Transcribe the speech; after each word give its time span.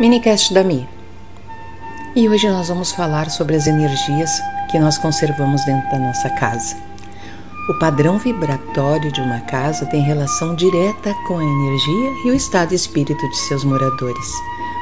Minicast 0.00 0.54
da 0.54 0.62
Mi. 0.62 0.88
E 2.14 2.28
hoje 2.28 2.48
nós 2.48 2.68
vamos 2.68 2.92
falar 2.92 3.28
sobre 3.30 3.56
as 3.56 3.66
energias 3.66 4.30
que 4.70 4.78
nós 4.78 4.96
conservamos 4.96 5.64
dentro 5.64 5.90
da 5.90 5.98
nossa 5.98 6.30
casa. 6.30 6.76
O 7.68 7.78
padrão 7.80 8.16
vibratório 8.16 9.10
de 9.10 9.20
uma 9.20 9.40
casa 9.40 9.84
tem 9.86 10.00
relação 10.00 10.54
direta 10.54 11.12
com 11.26 11.38
a 11.38 11.42
energia 11.42 12.12
e 12.24 12.30
o 12.30 12.34
estado 12.34 12.72
espírito 12.72 13.28
de 13.28 13.36
seus 13.38 13.64
moradores. 13.64 14.32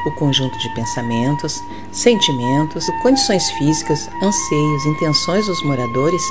O 0.06 0.10
conjunto 0.16 0.58
de 0.58 0.74
pensamentos, 0.74 1.58
sentimentos, 1.92 2.84
condições 3.02 3.50
físicas, 3.52 4.10
anseios, 4.22 4.86
intenções 4.86 5.46
dos 5.46 5.62
moradores 5.64 6.22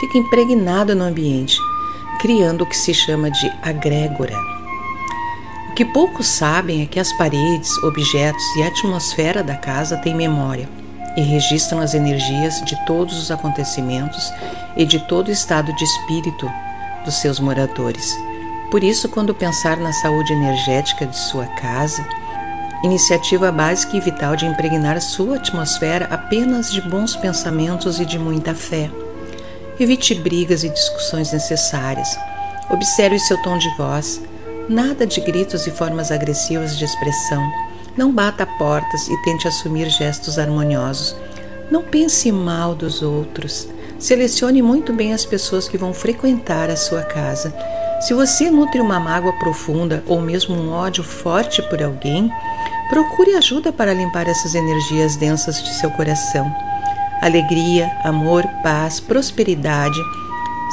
fica 0.00 0.16
impregnado 0.16 0.96
no 0.96 1.04
ambiente, 1.04 1.58
criando 2.18 2.62
o 2.62 2.66
que 2.66 2.76
se 2.76 2.94
chama 2.94 3.30
de 3.30 3.52
agrégora 3.60 4.59
que 5.80 5.84
poucos 5.86 6.26
sabem 6.26 6.82
é 6.82 6.84
que 6.84 7.00
as 7.00 7.10
paredes, 7.14 7.74
objetos 7.78 8.44
e 8.54 8.62
atmosfera 8.62 9.42
da 9.42 9.56
casa 9.56 9.96
têm 9.96 10.14
memória 10.14 10.68
e 11.16 11.22
registram 11.22 11.80
as 11.80 11.94
energias 11.94 12.62
de 12.66 12.76
todos 12.84 13.16
os 13.16 13.30
acontecimentos 13.30 14.30
e 14.76 14.84
de 14.84 14.98
todo 15.08 15.28
o 15.28 15.32
estado 15.32 15.74
de 15.74 15.82
espírito 15.82 16.52
dos 17.02 17.14
seus 17.14 17.40
moradores. 17.40 18.14
Por 18.70 18.84
isso, 18.84 19.08
quando 19.08 19.34
pensar 19.34 19.78
na 19.78 19.90
saúde 19.90 20.34
energética 20.34 21.06
de 21.06 21.16
sua 21.16 21.46
casa, 21.46 22.06
iniciativa 22.84 23.50
básica 23.50 23.96
e 23.96 24.00
vital 24.00 24.36
de 24.36 24.44
impregnar 24.44 25.00
sua 25.00 25.36
atmosfera 25.36 26.08
apenas 26.10 26.70
de 26.70 26.82
bons 26.82 27.16
pensamentos 27.16 27.98
e 27.98 28.04
de 28.04 28.18
muita 28.18 28.54
fé. 28.54 28.90
Evite 29.78 30.14
brigas 30.14 30.62
e 30.62 30.68
discussões 30.68 31.32
necessárias. 31.32 32.18
Observe 32.68 33.18
seu 33.18 33.40
tom 33.40 33.56
de 33.56 33.74
voz 33.78 34.20
Nada 34.70 35.04
de 35.04 35.20
gritos 35.20 35.66
e 35.66 35.70
formas 35.72 36.12
agressivas 36.12 36.78
de 36.78 36.84
expressão. 36.84 37.42
Não 37.96 38.12
bata 38.12 38.46
portas 38.46 39.08
e 39.08 39.22
tente 39.24 39.48
assumir 39.48 39.90
gestos 39.90 40.38
harmoniosos. 40.38 41.16
Não 41.72 41.82
pense 41.82 42.30
mal 42.30 42.72
dos 42.72 43.02
outros. 43.02 43.66
Selecione 43.98 44.62
muito 44.62 44.92
bem 44.92 45.12
as 45.12 45.24
pessoas 45.24 45.66
que 45.68 45.76
vão 45.76 45.92
frequentar 45.92 46.70
a 46.70 46.76
sua 46.76 47.02
casa. 47.02 47.52
Se 48.00 48.14
você 48.14 48.48
nutre 48.48 48.80
uma 48.80 49.00
mágoa 49.00 49.32
profunda 49.40 50.04
ou 50.06 50.20
mesmo 50.20 50.54
um 50.54 50.70
ódio 50.70 51.02
forte 51.02 51.60
por 51.62 51.82
alguém, 51.82 52.30
procure 52.88 53.34
ajuda 53.34 53.72
para 53.72 53.92
limpar 53.92 54.28
essas 54.28 54.54
energias 54.54 55.16
densas 55.16 55.60
de 55.60 55.74
seu 55.80 55.90
coração. 55.90 56.48
Alegria, 57.20 57.90
amor, 58.04 58.46
paz, 58.62 59.00
prosperidade, 59.00 59.98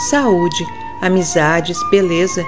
saúde, 0.08 0.64
amizades, 1.02 1.80
beleza 1.90 2.46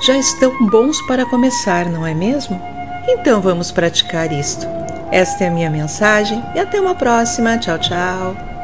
já 0.00 0.16
estão 0.16 0.66
bons 0.66 1.00
para 1.02 1.26
começar, 1.26 1.86
não 1.86 2.06
é 2.06 2.14
mesmo? 2.14 2.60
Então 3.08 3.40
vamos 3.40 3.70
praticar 3.70 4.32
isto. 4.32 4.66
Esta 5.10 5.44
é 5.44 5.48
a 5.48 5.50
minha 5.50 5.70
mensagem 5.70 6.42
e 6.54 6.58
até 6.58 6.80
uma 6.80 6.94
próxima. 6.94 7.56
Tchau, 7.58 7.78
tchau. 7.78 8.55